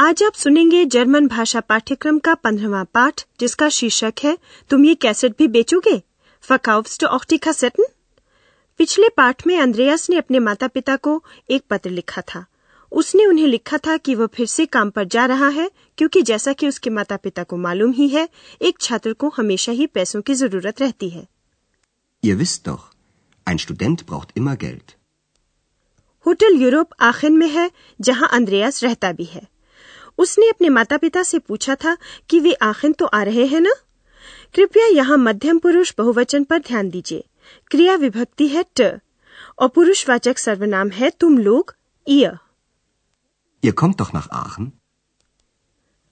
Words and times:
आज 0.00 0.22
आप 0.22 0.32
सुनेंगे 0.32 0.84
जर्मन 0.84 1.26
भाषा 1.26 1.60
पाठ्यक्रम 1.60 2.18
का 2.18 2.34
पंद्रहवा 2.34 2.84
पाठ 2.84 3.24
जिसका 3.40 3.68
शीर्षक 3.68 4.14
है 4.24 4.38
तुम 4.70 4.84
ये 4.84 4.94
कैसेट 4.94 5.38
भी 5.38 5.48
बेचोगे? 5.48 6.02
फकाउफ्स 6.40 6.98
पिछले 8.78 9.08
पाठ 9.08 9.46
में 9.46 9.58
अंद्रेयास 9.58 10.10
ने 10.10 10.16
अपने 10.16 10.38
माता 10.38 10.68
पिता 10.68 10.96
को 10.96 11.24
एक 11.50 11.64
पत्र 11.70 11.90
लिखा 11.90 12.20
था। 12.20 12.46
उसने 12.92 13.26
उन्हें 13.26 13.46
लिखा 13.46 13.78
था 13.78 13.96
कि 13.96 14.14
वह 14.14 14.26
फिर 14.26 14.46
से 14.46 14.66
काम 14.66 14.90
पर 14.90 15.04
जा 15.04 15.26
रहा 15.26 15.48
है 15.48 15.70
क्योंकि 15.98 16.22
जैसा 16.22 16.52
कि 16.52 16.68
उसके 16.68 16.90
माता 16.90 17.16
पिता 17.16 17.42
को 17.42 17.56
मालूम 17.56 17.92
ही 17.92 18.08
है 18.08 18.28
एक 18.62 18.78
छात्र 18.80 19.12
को 19.12 19.28
हमेशा 19.28 19.72
ही 19.72 19.86
पैसों 19.86 20.22
की 20.22 20.34
ज़रूरत 20.34 20.80
रहती 20.80 21.10
है। 21.10 21.28
Ihr 22.24 22.38
wisst 22.38 22.64
doch, 22.68 22.80
ein 23.48 23.66
Student 23.66 23.98
braucht 24.02 24.32
immer 24.38 24.56
Geld. 24.56 24.92
Hotel 26.26 26.54
Europe 26.54 26.90
आखिर 27.00 27.30
में 27.30 27.48
है 27.48 27.70
जहाँ 28.00 28.28
अंद्रेयास 28.32 28.84
रहता 28.84 29.12
भी 29.12 29.24
है। 29.24 29.57
उसने 30.18 30.48
अपने 30.48 30.68
माता 30.68 30.96
पिता 30.96 31.22
से 31.22 31.38
पूछा 31.38 31.74
था 31.74 31.96
कि 32.30 32.40
वे 32.40 32.52
आखिर 32.52 32.92
तो 32.92 33.06
आ 33.06 33.22
रहे 33.22 33.46
हैं 33.46 33.60
ना? 33.60 33.72
कृपया 34.54 34.86
यहाँ 34.86 35.16
मध्यम 35.16 35.58
पुरुष 35.58 35.92
बहुवचन 35.98 36.44
पर 36.44 36.58
ध्यान 36.58 36.90
दीजिए। 36.90 37.24
क्रिया 37.70 37.94
विभक्ति 37.94 38.48
है 38.48 38.64
ट 38.80 39.00
और 39.58 39.68
पुरुषवाचक 39.68 40.38
सर्वनाम 40.38 40.88
है 40.88 41.10
तुम 41.10 41.38
लोग 41.38 41.74
Ihr 43.64 43.74
kommt 43.74 43.98
doch 43.98 44.14
nach 44.14 44.28
Aachen? 44.34 44.66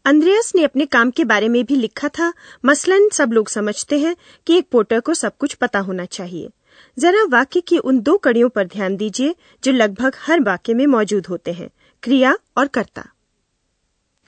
अंद्रेयस 0.05 0.53
ने 0.55 0.65
अपने 0.65 0.87
काम 0.87 1.11
के 1.11 1.25
बारे 1.25 1.49
में 1.49 1.65
भी 1.65 1.77
लिखा 1.77 2.09
था। 2.09 2.33
मसलन 2.65 3.09
सब 3.09 3.33
लोग 3.33 3.49
समझते 3.49 3.99
हैं 3.99 4.17
कि 4.47 4.59
एक 4.59 4.69
पोर्टर 4.71 5.01
को 5.01 5.15
सब 5.15 5.37
कुछ 5.37 5.55
पता 5.55 5.79
होना 5.79 6.05
चाहिए। 6.05 6.51
जरा 6.99 7.25
वाक्य 7.25 7.61
की 7.61 7.79
उन 7.79 8.01
दो 8.01 8.19
कड़ियों 8.19 8.49
पर 8.49 8.67
ध्यान 8.67 8.97
दीजिए 8.97 9.35
जो 9.65 9.73
लगभग 9.73 10.13
हर 10.19 10.41
वाक्य 10.41 10.75
में 10.75 10.87
मौजूद 10.87 11.27
होते 11.27 11.53
हैं। 11.53 11.71
क्रिया 12.03 12.39
और 12.57 12.69
कर्ता। 12.69 13.09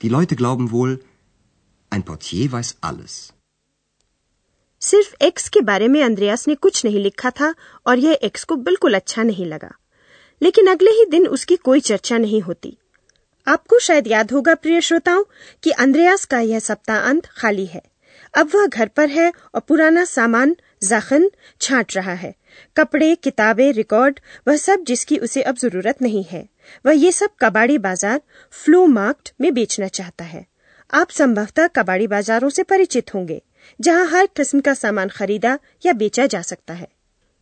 Die 0.05 0.11
Leute 0.11 0.33
glauben 0.41 0.67
wohl, 0.73 0.97
ein 1.93 2.03
Portier 2.03 2.49
weiß 2.51 2.75
alles. 2.85 3.31
सिर्फ़ 4.81 5.15
एक्स 5.21 5.49
के 5.49 5.61
बारे 5.61 5.87
में 5.87 6.03
अंद्रयास 6.03 6.47
ने 6.47 6.55
कुछ 6.55 6.85
नहीं 6.85 6.99
लिखा 6.99 7.29
था 7.29 7.55
और 7.87 7.99
यह 7.99 8.19
एक्स 8.23 8.43
को 8.43 8.55
बिल्कुल 8.55 8.93
अच्छा 8.93 9.23
नहीं 9.23 9.45
लगा। 9.45 9.71
लेकिन 10.41 10.67
अगले 10.67 10.91
ही 10.91 11.05
दिन 11.05 11.27
उसकी 11.27 11.55
कोई 11.55 11.79
चर्चा 11.79 12.17
नहीं 12.17 12.41
होती। 12.41 12.77
आपको 13.47 13.79
शायद 13.79 14.07
याद 14.07 14.31
होगा 14.31 14.55
प्रिय 14.55 14.81
श्रोताओं 14.81 15.23
कि 15.63 15.71
अंद्रयास 15.71 16.25
का 16.25 16.39
यह 16.39 16.59
सप्ताह 16.59 16.99
अंत 16.99 17.25
खाली 17.25 17.65
है। 17.65 17.81
अब 18.33 18.49
वह 18.55 18.65
घर 18.65 18.87
पर 18.87 19.09
है 19.09 19.33
और 19.55 19.61
पुराना 19.61 20.05
सामान, 20.05 20.55
जखन, 20.83 21.31
छांट 21.61 21.95
रहा 21.95 22.13
है। 22.13 22.35
कपड़े, 22.77 23.15
किताबें, 23.15 23.73
रिकॉर्ड, 23.73 24.19
वह 24.47 24.55
सब 24.55 24.83
जिसकी 24.83 25.17
उसे 25.17 25.41
अब 25.41 25.55
ज़रूरत 25.55 26.01
नहीं 26.01 26.23
है। 26.23 26.47
वह 26.85 26.93
ये 26.93 27.11
सब 27.11 27.29
कबाड़ी 27.41 27.77
बाज़ार, 27.77 28.21
फ्लो 28.51 28.85
मार्क्ट 28.87 29.33
में 29.41 29.53
बेचना 29.53 29.87
चाहता 29.87 30.23
है। 30.23 30.45
आप 30.93 31.09
संभवतः 31.09 31.67
कबाड़ी 31.67 32.07
बाजारों 32.07 32.49
से 32.49 32.63
परिचित 32.63 33.13
होंगे, 33.13 33.41
जहाँ 33.81 34.07
हर 34.07 34.25
किस्म 34.25 34.59
का 34.59 34.73
सामान 34.73 35.09
खरीदा 35.09 35.59
या 35.85 35.93
बेचा 35.93 36.25
जा 36.25 36.41
सकता 36.41 36.73
है। 36.73 36.87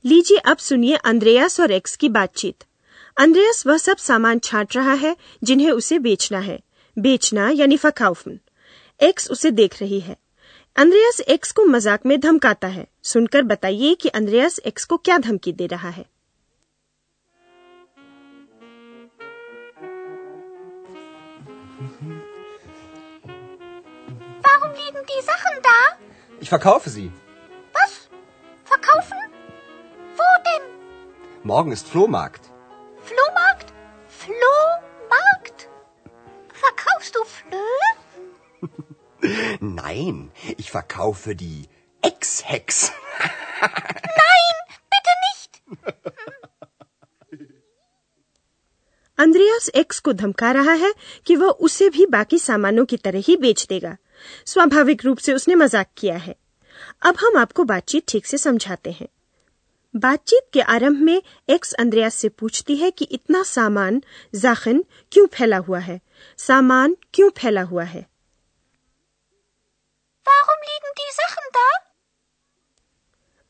लीजिए 0.05 0.37
अब 0.37 0.57
सुनिए 0.57 0.95
अंद्रेयास 0.95 1.59
और 1.59 1.71
एक्स 1.71 1.95
की 1.95 2.09
बातचीत। 2.09 2.63
अंद्रेयास, 3.17 3.67
वह 3.67 3.77
सब 3.77 3.97
सामान 3.97 4.39
छांट 4.39 4.75
रहा 4.75 4.93
है, 4.93 5.15
जिन्हें 5.43 5.71
उसे 5.71 5.99
बेचना 5.99 6.39
है। 6.39 6.59
बेचना 6.97 7.49
यानी 7.49 7.77
फकाउफन 7.77 8.39
एक्स 9.01 9.31
उसे 9.31 9.51
देख 9.51 9.81
रही 9.81 9.99
है। 9.99 10.15
अंद्रेयास 10.77 11.19
एक्स 11.33 11.51
को 11.51 11.63
मज़ाक 11.65 12.05
में 12.05 12.19
धमकाता 12.19 12.67
है 12.67 12.85
सुनकर 13.03 13.43
बताइए 13.43 13.93
कि 14.01 14.09
अंद्रेयास 14.09 14.59
एक्स 14.65 14.83
को 14.85 14.97
क्या 14.97 15.17
धमकी 15.17 15.53
दे 15.53 15.67
रहा 15.67 15.89
है 15.89 16.05
Warum 24.43 24.75
liegen 24.75 25.07
die 25.09 25.23
Sachen 25.23 25.57
da? 25.63 25.79
Ich 26.41 26.49
verkaufe 26.49 26.89
sie. 26.89 27.07
Was? 27.73 27.95
Verkaufen? 28.65 29.25
Wo 30.17 30.29
denn? 30.47 30.69
Morgen 31.43 31.71
ist 31.71 31.87
Flohmarkt. 31.87 32.45
Flohmarkt? 32.45 32.46
Nein, 39.87 40.15
ich 40.49 40.65
verkaufe 40.65 41.27
die 41.27 41.63
Ex-Hex. 42.05 42.83
Nein, 44.03 44.55
bitte 44.71 45.13
nicht. 45.23 45.91
Andreas 49.17 49.69
X 49.69 49.99
को 49.99 50.13
धमका 50.13 50.51
रहा 50.51 50.73
है 50.73 50.93
कि 51.25 51.35
वह 51.35 51.49
उसे 51.49 51.89
भी 51.89 52.05
बाकी 52.05 52.39
सामानों 52.39 52.85
की 52.85 52.97
तरह 52.97 53.19
ही 53.19 53.37
बेच 53.37 53.65
देगा। 53.65 53.97
स्वाभाविक 54.45 55.05
रूप 55.05 55.17
से 55.17 55.33
उसने 55.33 55.55
मज़ाक 55.55 55.87
किया 55.97 56.17
है। 56.17 56.35
अब 57.01 57.15
हम 57.19 57.37
आपको 57.37 57.63
बातचीत 57.63 58.03
ठीक 58.07 58.25
से 58.25 58.37
समझाते 58.37 58.91
हैं। 58.91 59.07
बातचीत 59.95 60.47
के 60.53 60.61
आरंभ 60.61 60.97
में 60.97 61.21
एक्स 61.49 61.73
अंद्रेयास 61.73 62.15
से 62.15 62.29
पूछती 62.29 62.75
है 62.75 62.91
कि 62.91 63.05
इतना 63.05 63.43
सामान 63.43 64.03
जाखिन 64.35 64.85
क्यों 65.11 65.27
फैला 65.27 65.57
हुआ 65.57 65.79
है? 65.79 66.01
सामान 66.37 66.97
क्यों 67.13 67.29
फैला 67.29 67.61
हुआ 67.61 67.83
है? 67.83 68.16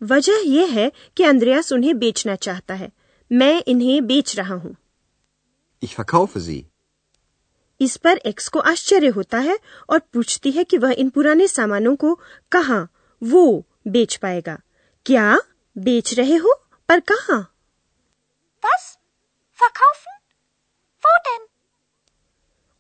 वजह 0.01 0.43
यह 0.45 0.73
है 0.73 0.91
कि 1.17 1.23
अंद्रेयास 1.23 1.71
उन्हें 1.73 1.97
बेचना 1.99 2.35
चाहता 2.37 2.73
है 2.73 2.91
मैं 3.31 3.63
इन्हें 3.67 4.05
बेच 4.07 4.35
रहा 4.35 4.55
हूँ 4.55 4.75
Ich 5.83 5.95
verkaufe 5.95 6.37
sie. 6.39 6.61
इस 7.81 7.95
पर 7.97 8.17
एक्स 8.25 8.47
को 8.47 8.59
आश्चर्य 8.59 9.07
होता 9.07 9.39
है 9.39 9.57
और 9.89 9.99
पूछती 10.13 10.51
है 10.51 10.63
कि 10.63 10.77
वह 10.77 10.91
इन 10.97 11.09
पुराने 11.09 11.47
सामानों 11.47 11.95
को 11.95 12.13
कहाँ 12.51 12.87
वो 13.21 13.43
बेच 13.87 14.15
पाएगा 14.15 14.57
क्या 15.05 15.37
बेच 15.75 16.13
रहे 16.13 16.35
हो 16.35 16.53
पर 16.89 16.99
कहाँ 17.11 17.39
Was? 18.63 18.85
Verkaufen? 19.59 20.17
Wo 21.03 21.13
denn? 21.27 21.45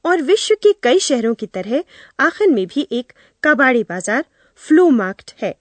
और 0.05 0.21
विश्व 0.21 0.55
के 0.63 0.73
कई 0.83 0.99
शहरों 0.99 1.33
की 1.35 1.47
तरह 1.47 1.83
आखिर 2.19 2.47
में 2.47 2.65
भी 2.67 2.87
एक 2.91 3.13
कबाड़ी 3.43 3.83
बाज़ार 3.83 4.25
फ्लो 4.61 4.89
मार्क्ट 4.89 5.33
है 5.41 5.53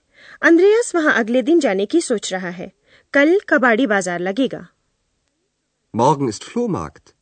अंद्रेयास 0.42 0.94
वहाँ 0.94 1.14
अगले 1.14 1.42
दिन 1.42 1.60
जाने 1.60 1.86
की 1.86 2.00
सोच 2.00 2.32
रहा 2.32 2.50
है। 2.50 2.72
कल 3.14 3.38
कबाड़ी 3.48 3.86
बाज़ार 3.86 4.20
लगेगा। 4.20 4.66
Morgen 5.94 6.28
ist 6.28 6.44
Flohmarkt. 6.44 7.12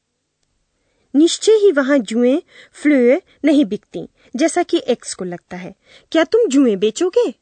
निश्चय 1.14 1.52
ही 1.52 1.70
वहाँ 1.72 1.98
जुए 2.00 2.36
फ्लुए 2.76 3.20
नहीं 3.44 3.64
बिकती 3.64 4.08
जैसा 4.34 4.62
कि 4.62 4.82
एक्स 4.86 5.14
को 5.14 5.24
लगता 5.24 5.56
है। 5.56 5.74
क्या 6.12 6.24
तुम 6.24 6.48
जुए 6.48 6.76
बेचोगे? 6.76 7.32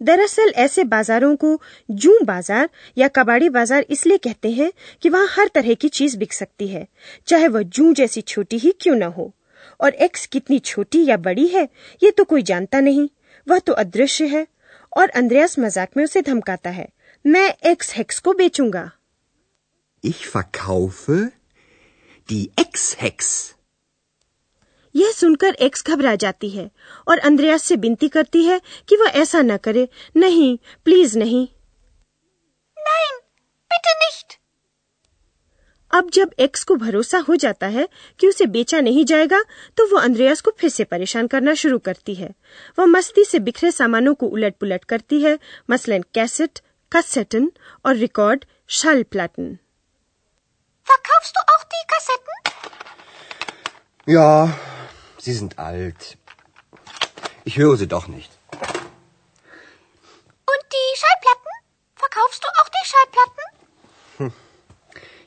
दरअसल 0.00 0.52
ऐसे 0.56 0.84
बाजारों 0.84 1.34
को 1.36 1.60
जू 1.90 2.18
बाज़ार 2.24 2.68
या 2.98 3.08
कबाड़ी 3.08 3.48
बाज़ार 3.48 3.86
इसलिए 3.90 4.18
कहते 4.18 4.50
हैं 4.50 4.70
कि 5.02 5.08
वहाँ 5.08 5.28
हर 5.30 5.48
तरह 5.54 5.74
की 5.74 5.88
चीज़ 5.88 6.16
बिक 6.18 6.32
सकती 6.32 6.68
है 6.68 6.86
चाहे 7.28 7.48
वह 7.48 7.62
जू 7.62 7.92
जैसी 7.92 8.20
छोटी 8.20 8.58
ही 8.58 8.72
क्यों 8.80 8.96
न 8.96 9.02
हो। 9.02 9.32
और 9.80 9.94
एक्स 9.94 10.26
कितनी 10.26 10.58
छोटी 10.58 11.04
या 11.04 11.16
बड़ी 11.16 11.46
है 11.46 11.68
ये 12.02 12.10
तो 12.10 12.24
कोई 12.24 12.42
जानता 12.42 12.80
नहीं। 12.80 13.08
वह 13.48 13.58
तो 13.58 13.72
अदृश्य 13.72 14.26
है 14.26 14.46
और 14.96 15.08
अंद्रयास 15.08 15.58
मज़ाक 15.58 15.96
में 15.96 16.04
उसे 16.04 16.22
धमकाता 16.22 16.70
है। 16.70 16.88
मैं 17.24 17.54
एक्स 17.66 17.94
हेक्स 17.96 18.18
को 18.18 18.32
बेचूँगा। 18.32 18.90
Ich 20.04 20.24
verkaufe 20.28 21.28
die 22.28 22.46
Ex-Hex. 22.58 23.36
यह 24.94 25.12
सुनकर 25.12 25.54
एक्स 25.54 25.84
घबरा 25.86 26.14
जाती 26.14 26.48
है 26.50 26.70
और 27.08 27.18
अंद्रयास 27.18 27.62
से 27.62 27.76
विनती 27.76 28.08
करती 28.08 28.44
है 28.44 28.60
कि 28.88 28.96
वह 28.96 29.08
ऐसा 29.08 29.42
न 29.42 29.56
करे। 29.56 29.88
नहीं 30.16 30.58
प्लीज़ 30.84 31.18
नहीं। 31.18 31.48
Nein, 32.76 33.18
bitte 33.70 33.94
nicht. 34.02 34.37
अब 35.90 36.10
जब 36.10 36.30
एक्स 36.38 36.64
को 36.64 36.74
भरोसा 36.74 37.18
हो 37.18 37.36
जाता 37.36 37.66
है 37.66 37.88
कि 38.18 38.28
उसे 38.28 38.46
बेचा 38.46 38.80
नहीं 38.80 39.04
जाएगा 39.04 39.42
तो 39.76 39.86
वो 39.90 39.96
अंद्रयास 39.96 40.40
को 40.40 40.50
फिर 40.58 40.70
से 40.70 40.84
परेशान 40.84 41.26
करना 41.26 41.54
शुरू 41.54 41.78
करती 41.78 42.14
है। 42.14 42.30
वह 42.78 42.86
मस्ती 42.86 43.24
से 43.24 43.38
बिखरे 43.38 43.70
सामानों 43.72 44.14
को 44.14 44.26
उलट 44.26 44.54
पुलट 44.54 44.84
करती 44.84 45.20
है 45.22 45.38
मसलन 45.70 46.04
कैसेट 46.14 46.60
कसेटन 46.92 47.52
और 47.86 47.96
रिकॉर्ड 47.96 48.44
शल 48.68 49.02
प्लाटन 49.02 49.58
Schallplatten? 62.88 63.47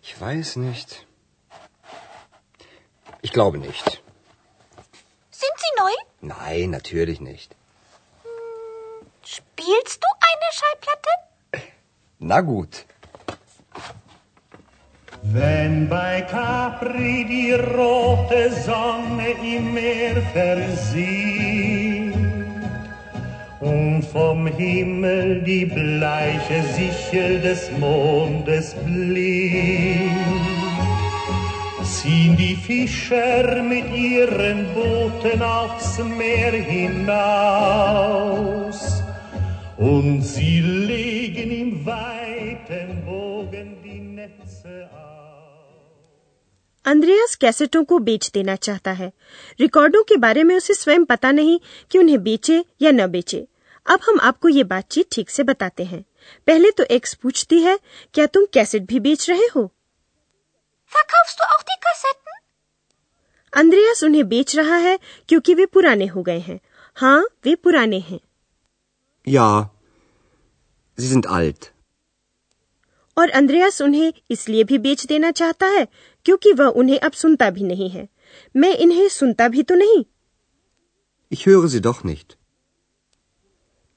Ich 0.02 0.20
weiß 0.20 0.56
nicht. 0.58 1.06
Ich 3.22 3.32
glaube 3.32 3.58
nicht. 3.60 4.02
Sind 5.30 5.56
sie 5.58 5.82
neu? 5.82 5.92
Nein, 6.22 6.72
natürlich 6.72 7.22
nicht. 7.22 7.56
Spielst 9.24 10.04
du 10.04 10.08
eine 10.30 10.50
Schallplatte? 10.58 11.10
Na 12.20 12.42
gut. 12.42 12.86
Wenn 15.24 15.88
bei 15.88 16.22
Capri 16.22 17.26
die 17.26 17.54
rote 17.54 18.52
Sonne 18.52 19.30
im 19.56 19.74
Meer 19.74 20.20
versieht 20.34 22.01
und 23.62 24.04
vom 24.04 24.48
Himmel 24.48 25.42
die 25.44 25.66
bleiche 25.66 26.64
Sichel 26.76 27.40
des 27.42 27.70
Mondes 27.80 28.76
blinkt, 28.86 30.16
ziehen 31.84 32.36
die 32.38 32.56
Fischer 32.56 33.62
mit 33.62 33.86
ihren 33.94 34.66
Booten 34.74 35.42
aufs 35.42 36.00
Meer 36.00 36.54
hinaus 36.72 38.32
und 39.78 40.22
sie 40.24 40.62
legen 40.62 41.52
im 41.52 41.86
weiten 41.86 43.06
Bogen 43.06 43.78
die 43.84 44.00
Netze 44.00 44.90
aus. 44.92 45.12
Andreas 46.86 47.36
कैसेटों 47.42 47.84
को 47.84 47.98
बेच 48.00 48.30
देना 48.34 48.56
चाहता 48.56 48.92
है 48.92 49.12
रिकॉर्डों 49.60 50.04
के 50.04 50.18
बारे 50.18 50.44
में 50.44 50.56
उसे 50.56 50.74
स्वयं 50.74 51.06
पता 51.06 51.32
नहीं 51.32 51.60
कि 51.92 51.98
उन्हें 51.98 52.24
बेचे 52.24 52.58
या 52.82 52.92
न 52.92 53.08
बेचे 53.08 53.48
अब 53.86 54.00
हम 54.08 54.20
आपको 54.20 54.50
ये 54.50 54.64
बातचीत 54.64 55.08
ठीक 55.12 55.30
से 55.30 55.44
बताते 55.44 55.84
हैं 55.84 56.04
पहले 56.48 56.72
तो 56.72 56.84
एक्स 56.92 57.14
पूछती 57.14 57.62
है 57.62 57.78
क्या 58.14 58.26
तुम 58.28 58.46
कैसेट 58.54 58.84
भी 58.88 59.00
बेच 59.00 59.30
रहे 59.30 59.48
हो 59.56 59.70
Verkaufst 60.92 61.42
du 61.42 61.46
auch 61.46 61.62
die 61.64 61.78
Kassetten? 61.84 62.40
Andreas 63.54 64.04
उन्हें 64.04 64.28
बेच 64.30 64.56
रहा 64.56 64.76
है 64.78 64.98
क्योंकि 65.30 65.54
वे 65.54 65.66
पुराने 65.66 66.06
हो 66.06 66.24
गए 66.24 66.40
हैं 66.40 66.60
हाँ 66.98 67.22
वे 67.46 67.56
पुराने 67.56 68.00
हैं 68.00 68.20
Ja. 69.28 69.48
Sie 70.98 71.12
sind 71.12 71.28
alt. 71.38 71.66
और 73.18 73.30
अंद्रेयास 73.30 73.82
उन्हें 73.82 74.14
इसलिए 74.32 74.64
भी 74.64 74.78
बेच 74.78 75.06
देना 75.06 75.32
चाहता 75.32 75.68
है 75.68 75.88
क्योंकि 76.26 76.52
वह 76.54 76.68
उन्हें 76.82 77.00
अब 77.00 77.12
सुनता 77.14 77.50
भी 77.50 77.64
नहीं 77.64 77.90
है 77.90 78.08
मैं 78.56 78.74
इन्हें 78.78 79.08
सुनता 79.10 79.48
भी 79.48 79.64
तो 79.64 79.76
नहीं 79.76 80.04
Ich 81.32 81.46
höre 81.46 81.68
sie 81.68 81.82
doch 81.82 82.04
nicht. 82.04 82.36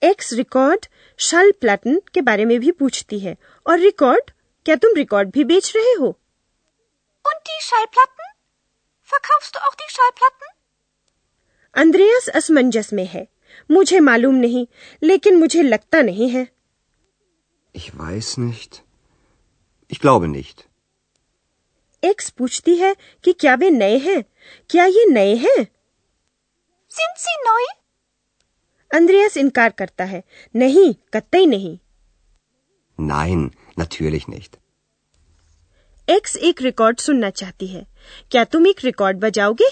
X 0.05 0.33
record 0.33 0.87
शल 1.19 1.51
प्लाटन 1.61 2.01
के 2.15 2.21
बारे 2.29 2.45
में 2.45 2.59
भी 2.61 2.71
पूछती 2.81 3.19
है 3.19 3.37
और 3.67 3.79
रिकॉर्ड 3.79 4.31
क्या 4.67 4.77
तुम 4.85 4.95
रिकॉर्ड 4.97 5.31
भी 5.33 5.45
बेच 5.53 5.73
रहे 5.77 5.93
हो 6.01 6.15
Und 7.25 7.47
die 7.49 7.61
Schallplatten? 7.67 8.27
Verkaufst 9.09 9.55
du 9.55 9.61
auch 9.69 9.77
die 9.83 9.91
Schallplatten? 9.93 10.51
Andreas 11.75 12.29
असमंजस 12.41 12.93
में 12.93 13.07
है 13.07 13.27
मुझे 13.71 14.01
मालूम 14.01 14.35
नहीं 14.41 14.67
लेकिन 15.03 15.37
मुझे 15.39 15.63
लगता 15.63 16.01
नहीं 16.03 16.29
है 16.31 16.47
Ich 17.75 17.87
weiß 18.01 18.29
nicht. 18.41 18.77
Ich 19.91 20.01
glaube 20.03 20.29
nicht. 20.33 20.61
X 22.03 22.29
पूछती 22.39 22.75
है 22.77 22.95
कि 23.25 23.33
क्या 23.41 23.55
वे 23.63 23.71
नए 23.71 23.97
हैं 24.07 24.23
क्या 24.71 24.85
ये 24.87 25.05
नए 25.11 25.35
हैं 25.47 25.59
Sind 26.91 27.23
sie 27.25 27.37
neu? 27.47 27.65
अंद्रेयास 28.95 29.37
इनकार 29.37 29.71
करता 29.79 30.05
है 30.05 30.23
नहीं 30.55 30.93
कतई 31.15 31.47
नहीं 31.47 31.79
Nein, 32.99 33.41
natürlich 33.79 34.27
nicht. 34.33 34.53
एक्स 36.09 36.37
एक 36.49 36.61
रिकॉर्ड 36.63 36.99
सुनना 37.01 37.31
चाहती 37.31 37.67
है 37.67 37.87
क्या 38.31 38.45
तुम 38.45 38.67
एक 38.67 38.85
record 38.85 39.19
बजाओगे 39.21 39.69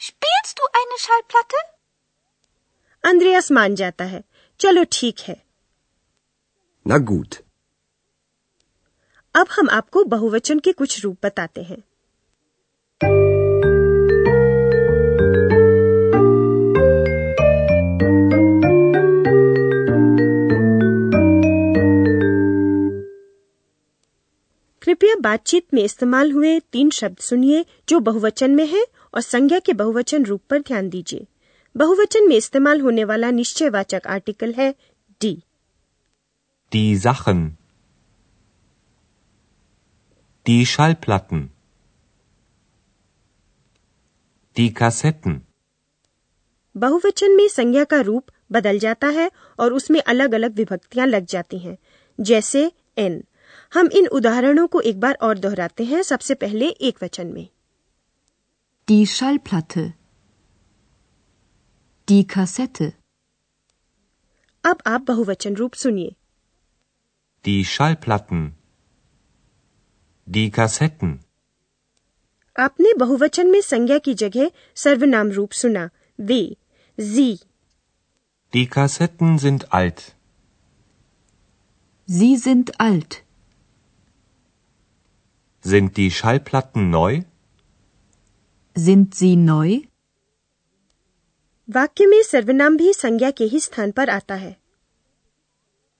Spielst 0.00 0.58
du 0.58 0.68
eine 0.80 0.98
Schallplatte? 1.04 1.62
Andreas 3.04 3.50
मान 3.52 3.74
जाता 3.74 4.04
है 4.04 4.22
चलो 4.60 4.84
ठीक 4.92 5.20
है 5.28 5.36
Na 6.86 6.98
gut. 7.10 7.38
अब 9.34 9.46
हम 9.50 9.68
आपको 9.70 10.04
बहुवचन 10.04 10.58
के 10.58 10.72
कुछ 10.72 11.00
रूप 11.04 11.26
बताते 11.26 11.62
हैं 11.62 11.82
कृपया 24.94 25.14
बातचीत 25.20 25.74
में 25.74 25.82
इस्तेमाल 25.82 26.30
हुए 26.32 26.58
तीन 26.72 26.90
शब्द 26.90 27.18
सुनिए 27.20 27.64
जो 27.88 27.98
बहुवचन 28.00 28.50
में 28.54 28.66
हैं 28.66 28.84
और 29.14 29.20
संज्ञा 29.22 29.58
के 29.58 29.72
बहुवचन 29.72 30.24
रूप 30.24 30.40
पर 30.50 30.60
ध्यान 30.60 30.88
दीजिए 30.90 31.26
बहुवचन 31.74 32.28
में 32.28 32.36
इस्तेमाल 32.36 32.80
होने 32.80 33.04
वाला 33.04 33.30
निश्चयवाचक 33.30 34.06
आर्टिकल 34.06 34.52
है 34.52 34.70
डी 35.20 35.36
Die 36.72 36.94
Sachen. 36.96 37.42
Die 40.46 40.56
Schallplatten. 40.66 41.42
Die 44.56 44.70
Kassetten. 44.80 45.38
बहुवचन 46.74 47.36
में 47.36 47.46
संज्ञा 47.48 47.84
का 47.84 48.00
रूप 48.02 48.30
बदल 48.52 48.78
जाता 48.78 49.08
है 49.10 49.30
और 49.58 49.72
उसमें 49.72 50.00
अलग 50.02 50.34
अलग 50.34 50.56
विभक्तियाँ 50.56 51.06
लग 51.06 51.26
जाती 51.26 51.58
हैं 51.58 51.76
जैसे 52.18 52.70
एन 52.98 53.22
हम 53.74 53.88
इन 53.98 54.06
उदाहरणों 54.16 54.66
को 54.66 54.80
एक 54.80 54.98
बार 55.00 55.14
और 55.22 55.38
दोहराते 55.38 55.84
हैं 55.84 56.02
सबसे 56.02 56.34
पहले 56.34 56.68
एक 56.88 57.02
वचन 57.02 57.26
में 57.26 57.48
Die 58.88 59.04
Schallplatte. 59.10 59.82
Die 62.08 62.24
Kassette. 62.34 62.90
अब 64.64 64.82
आप 64.86 65.00
बहुवचन 65.08 65.54
रूप 65.56 65.74
सुनिए 65.82 66.14
Die 67.44 67.64
Schallplatten. 67.70 68.44
Die 70.26 70.46
Kassetten. 70.58 71.16
आपने 72.56 72.94
बहुवचन 72.98 73.50
में 73.50 73.60
संज्ञा 73.60 73.98
की 73.98 74.14
जगह 74.14 74.50
सर्वनाम 74.84 75.30
रूप 75.32 75.52
सुना 75.62 75.88
वे 76.20 76.40
जी 76.98 77.28
Die 78.52 78.66
Kassetten 78.76 79.38
sind 79.46 79.68
alt. 79.80 80.04
Sie 82.08 82.34
sind 82.46 82.70
alt. 82.90 83.23
Sind 85.65 85.97
die 85.97 86.11
Schallplatten 86.11 86.89
neu? 86.89 87.21
Sind 88.75 89.15
sie 89.15 89.35
neu? 89.35 89.79
वाक्य 91.67 92.05
में 92.05 92.21
सर्वनाम 92.23 92.77
भी 92.77 92.93
संज्ञा 92.93 93.31
के 93.31 93.43
ही 93.43 93.59
स्थान 93.59 93.91
पर 93.91 94.09
आता 94.09 94.35
है 94.35 94.55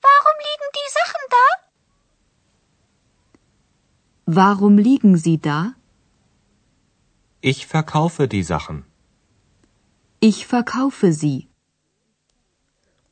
Warum 0.03 0.37
liegen 0.45 0.71
die 0.77 0.87
Sachen 0.91 1.25
da? 1.33 1.43
Warum 4.27 4.77
liegen 4.77 5.17
sie 5.17 5.37
da? 5.37 5.59
Ich 7.43 7.65
verkaufe 7.67 8.27
die 8.27 8.43
Sachen. 8.43 8.81
Ich 10.21 10.45
verkaufe 10.47 11.11
sie. 11.13 11.37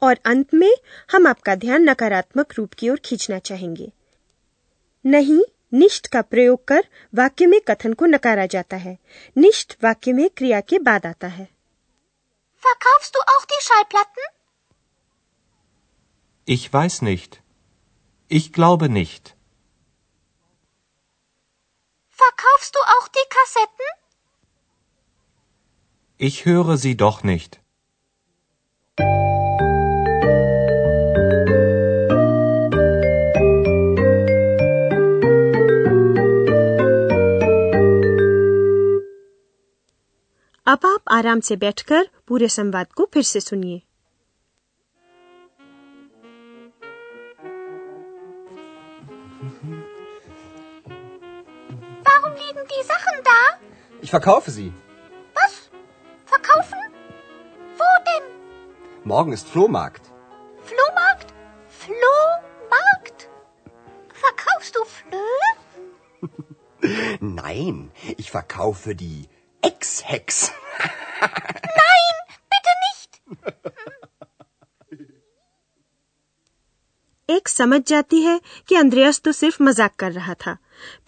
और 0.02 0.20
अंत 0.26 0.54
में 0.54 0.74
हम 1.12 1.28
आपका 1.28 1.56
ध्यान 1.56 1.90
नकारात्मक 1.90 2.54
रूप 2.58 2.74
की 2.74 2.90
ओर 2.90 3.00
खींचना 3.06 3.40
चाहेंगे 3.40 3.92
नहीं 5.06 5.42
निष्ठ 5.74 6.08
का 6.08 6.22
प्रयोग 6.22 6.64
कर 6.68 6.88
वाक्य 7.16 7.46
में 7.46 7.60
कथन 7.68 7.94
को 7.94 8.06
नकारा 8.06 8.46
जाता 8.46 8.78
है 8.78 8.98
निष्ठ 9.38 9.76
वाक्य 9.84 10.14
में 10.14 10.30
क्रिया 10.38 10.62
के 10.62 10.80
बाद 10.80 11.06
आता 11.06 11.28
है 11.28 11.48
Verkaufst 12.64 13.16
du 13.16 13.20
auch 13.34 13.46
die 13.50 13.62
Schallplatten? 13.66 14.24
Ich 16.48 16.64
weiß 16.74 17.02
nicht. 17.02 17.42
Ich 18.32 18.52
glaube 18.54 18.90
nicht. 18.90 19.36
Verkaufst 22.20 22.76
du 22.76 22.80
auch 22.96 23.08
die 23.10 23.28
Kassetten? 23.36 23.90
Ich 26.20 26.46
höre 26.46 26.78
sie 26.78 26.96
doch 26.98 27.24
nicht. 27.24 27.60
आराम 41.12 41.40
से 41.40 41.56
बैठकर 41.56 42.10
पूरे 42.28 42.48
संवाद 42.48 42.88
को 42.92 43.10
फिर 43.14 43.24
से 43.24 43.40
सुनिए 43.40 43.82
Warum 52.08 52.34
liegen 52.44 52.66
die 52.74 52.84
Sachen 52.94 53.16
da? 53.24 53.40
Ich 54.02 54.12
verkaufe 54.12 54.52
sie. 54.52 54.74
Was? 55.34 55.54
Verkaufen? 56.26 56.80
Wo 57.78 57.90
denn? 58.10 58.26
Morgen 59.04 59.34
ist 59.34 59.48
Flohmarkt. 59.48 60.12
Flohmarkt? 60.64 61.34
Flohmarkt? 61.70 63.30
Verkaufst 64.14 64.76
du 64.76 64.86
Flöhe? 64.86 65.50
Nein, 67.20 67.92
ich 68.18 68.32
verkaufe 68.32 68.96
die 68.96 69.30
Ex-Hex. 69.62 70.52
Nein, 71.80 72.16
bitte 72.54 72.74
nicht. 72.84 73.12
एक 77.30 77.48
समझ 77.48 77.82
जाती 77.88 78.22
है 78.22 78.40
कि 78.68 78.76
अंद्रयास 78.76 79.20
तो 79.26 79.32
सिर्फ 79.32 79.62
मजाक 79.62 79.96
कर 80.00 80.12
रहा 80.12 80.34
था 80.46 80.58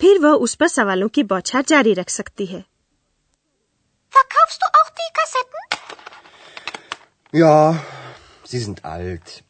फिर 0.02 0.20
वह 0.26 0.34
उस 0.48 0.56
पर 0.56 0.68
सवालों 0.68 1.08
की 1.18 1.24
बौछार 1.34 1.64
जारी 1.74 1.94
रख 2.02 2.10
सकती 2.10 2.46
है 2.46 2.64
Verkaufst 4.12 4.62
du 4.62 4.68
auch 4.78 4.90
die 5.00 5.10
Kassetten? 5.18 5.62
Ja, 7.34 7.56
Sie 8.52 8.60
sind 8.60 8.80
alt. 8.86 9.44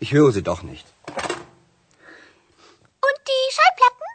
Ich 0.00 0.12
höre 0.12 0.32
sie 0.32 0.42
doch 0.42 0.62
nicht. 0.62 0.86
Und 3.08 3.18
die 3.30 3.44
Schallplatten? 3.56 4.08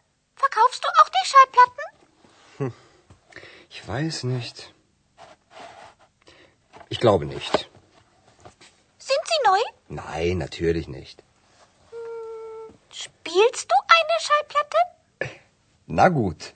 Verkaufst 0.43 0.83
du 0.83 0.89
auch 1.01 1.09
die 1.17 1.25
Schallplatten? 1.29 2.73
Ich 3.69 3.87
weiß 3.87 4.23
nicht. 4.25 4.73
Ich 6.90 7.00
glaube 7.00 7.26
nicht. 7.26 7.70
Sind 8.98 9.22
sie 9.24 9.40
neu? 9.46 9.58
Nein, 9.88 10.38
natürlich 10.38 10.88
nicht. 10.88 11.22
Spielst 12.90 13.70
du 13.70 13.76
eine 13.98 14.16
Schallplatte? 14.26 14.78
Na 15.86 16.08
gut. 16.08 16.54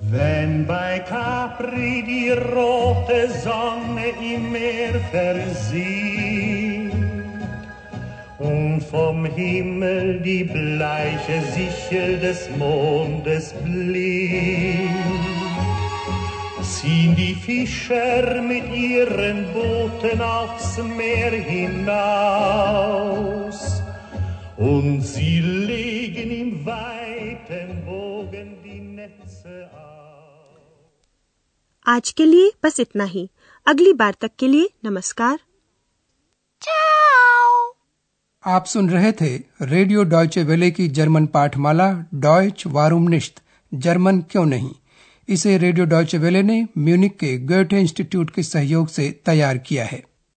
Wenn 0.00 0.66
bei 0.66 1.00
Capri 1.00 2.04
die 2.06 2.30
rote 2.30 3.30
Sonne 3.42 4.10
im 4.20 4.52
Meer 4.52 5.00
versieht 5.10 6.92
und 8.38 8.80
vom 8.82 9.24
Himmel 9.24 10.20
die 10.20 10.44
bleiche 10.44 11.42
Sichel 11.42 12.20
des 12.20 12.48
Mondes 12.56 13.52
blinkt, 13.64 15.37
ziehen 16.74 17.14
die 17.16 17.34
Fischer 17.44 18.42
mit 18.42 18.64
ihren 18.78 19.38
Booten 19.54 20.20
aufs 20.20 20.76
Meer 20.98 21.32
hinaus 21.50 23.58
und 24.70 25.00
sie 25.02 25.38
legen 25.70 26.30
im 26.40 26.50
weiten 26.66 27.68
Bogen 27.86 28.48
die 28.64 28.80
Netze 28.98 29.56
aus. 29.72 30.58
आज 31.86 32.10
के 32.18 32.24
लिए 32.26 32.50
बस 32.64 32.80
इतना 32.80 33.04
ही 33.14 33.28
अगली 33.66 33.92
बार 34.02 34.14
तक 34.20 34.30
के 34.38 34.48
लिए 34.48 34.68
नमस्कार 34.84 35.38
Ciao. 36.62 37.74
आप 38.44 38.64
सुन 38.66 38.90
रहे 38.90 39.12
थे 39.20 39.36
रेडियो 39.62 40.02
डॉयचे 40.10 40.42
वेले 40.50 40.70
की 40.70 40.88
जर्मन 40.98 41.26
पाठमाला 41.36 41.88
डॉयच 42.26 42.66
वारूम 42.76 43.08
निश्त 43.08 43.42
जर्मन 43.72 44.20
क्यों 44.30 44.44
नहीं 44.46 44.70
इसे 45.28 45.58
रेडियो 45.58 45.86
डॉयचे 45.86 46.18
वेले 46.18 46.42
ने 46.42 46.66
म्यूनिक 46.78 47.18
के 47.18 47.38
गोटे 47.38 47.80
इंस्टीट्यूट 47.80 48.30
के 48.30 48.42
सहयोग 48.42 48.88
से 48.88 49.10
तैयार 49.26 49.58
किया 49.58 49.84
है। 49.84 50.02